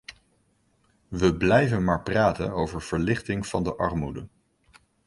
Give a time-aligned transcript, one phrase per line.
[1.07, 4.27] We blijven maar praten over verlichting van de armoede.